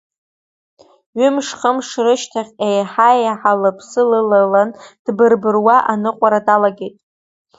[1.17, 4.69] Ҩымыш, хымш рышьҭахь еиҳа-еиҳа лыԥсы лылалан
[5.05, 6.95] дбыр-быруа аныҟәара далагеит.